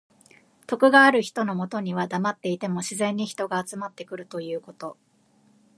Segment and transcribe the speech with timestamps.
[0.65, 4.97] 徳がある人のもとにはだまっていても自然に人が集まってくるということ。